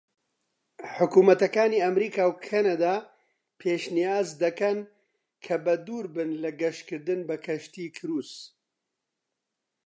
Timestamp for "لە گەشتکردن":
6.43-7.19